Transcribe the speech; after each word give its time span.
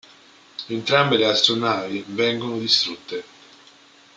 Entrambe 0.67 1.15
le 1.15 1.27
astronavi 1.27 2.03
vengono 2.07 2.57
distrutte. 2.57 3.23